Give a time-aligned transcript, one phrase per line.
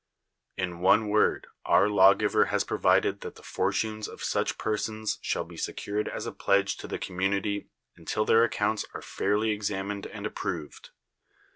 [0.57, 5.43] In one word, our lawgiver has pro vided that the fortunes of such persons shall
[5.43, 10.25] be secured as a pledge to the community until their accounts are fairly examined and
[10.25, 10.89] approved.